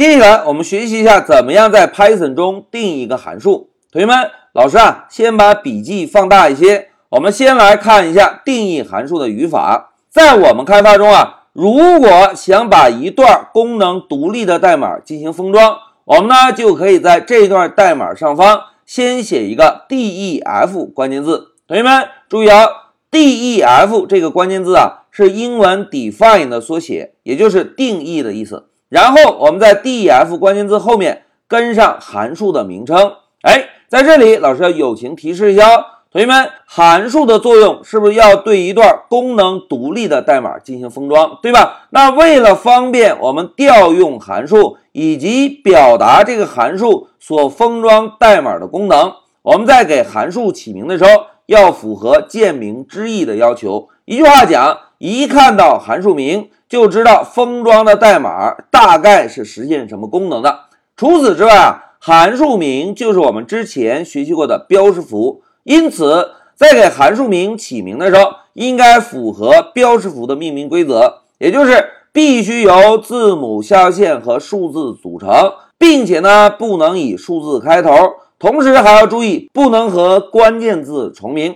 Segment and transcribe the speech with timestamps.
[0.00, 3.68] 接下来我们学习一下怎么样在 Python 中定义一个函数。
[3.92, 6.88] 同学们，老师啊，先把笔记放大一些。
[7.10, 9.92] 我们先来看一下定义函数的语法。
[10.08, 15.76] 在我们开发中啊，如果想把一段功能独立的代码进行封装，
[16.06, 21.48] 我们呢就可以在这段代码上方先写一个 def 关键字。
[21.68, 22.68] 同学们注意啊
[23.10, 28.69] ，def 这个关键字啊是英文 define 的缩写，也就是定义的意思。
[28.90, 33.14] 然后我们在 def 关键字后面跟上函数的名称。
[33.40, 35.86] 哎，在这里老师要友情提示一下。
[36.12, 41.86] 同学们，函数的作用是不是要对一段功能独立的代码进行封装，对吧？
[41.90, 53.88] 那为了方便我们调用函数以及表达这个函数所封装代码的功能，我们在给函数起名的时候要符合见名知义的要求。
[54.04, 60.64] 一句话讲，一看到函数名就知道封装的代码大概是实现什么功能的。
[60.94, 65.40] 除此之外啊，函数名就是我们之前学习过的标识符。
[65.62, 71.82] 因此，在给函数名起名的时候，应该符合标识符的命名规则，也就是
[72.12, 75.30] 必须由字母下线和数字组成，
[75.78, 77.90] 并且呢，不能以数字开头，
[78.38, 81.54] 同时还要注意不能和关键字重名。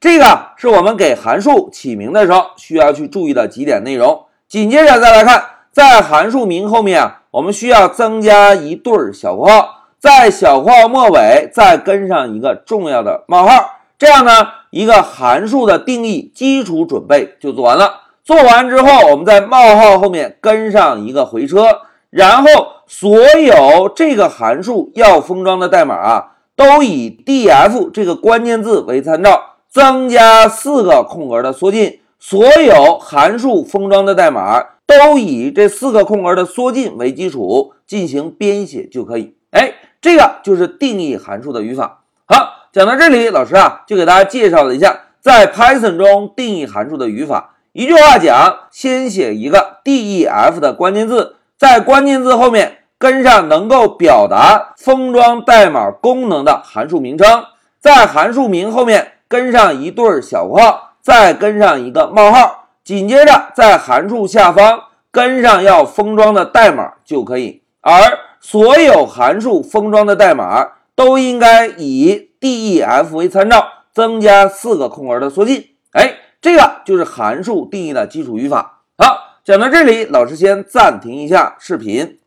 [0.00, 4.26] 这个是我们给函数起名的时候需要去注意的几点内容。
[4.46, 9.74] 紧接着再来看，在函数名后面啊，我们需要增加一对小括号。
[9.98, 14.30] 在小括号末尾再跟上一个重要的冒号，这样呢，
[14.70, 18.02] 一个函数的定义基础准备就做完了。
[18.22, 22.48] 做完之后，我们在冒号后面跟上一个回车，然后
[22.86, 32.00] 所有这个函数要封装的代码啊，都以 D F 这个关键字为参照，增加四个空格的缩进。
[32.18, 39.34] 所有函数封装的代码都以这四个空格的缩进为基础进行编写就可以。
[39.52, 39.74] 哎。
[40.00, 42.02] 这个就是定义函数的语法。
[42.24, 47.56] 好，讲到这里，老师啊就给大家介绍了一下在 Python 中定义函数的语法。
[47.72, 57.42] 一句话讲，先写一个 def 的关键字，在关键字后面跟上能够表达封装代码功能的函数名称，
[57.80, 67.62] 在函数名后面跟上一对小括号，再跟上一个冒号，紧接着在函数下方跟上要封装的代码就可以。
[67.80, 75.66] 而所有函数封装的代码都应该以 def 为参照，增加四个空格的缩进。
[75.92, 78.80] 哎，这个就是函数定义的基础语法。
[78.96, 82.18] 好，讲到这里，老师先暂停一下视频。